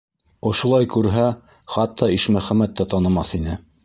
Ошолай 0.51 0.87
күрһә, 0.93 1.25
хатта 1.73 2.09
Ишмөхәмәт 2.17 2.73
тә 2.81 2.89
танымаҫ 2.95 3.35
ине. 3.41 3.59